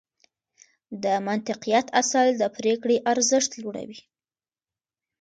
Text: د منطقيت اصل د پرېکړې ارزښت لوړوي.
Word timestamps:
د 1.03 1.05
منطقيت 1.27 1.87
اصل 2.01 2.27
د 2.41 2.43
پرېکړې 2.57 2.97
ارزښت 3.11 3.51
لوړوي. 3.61 4.01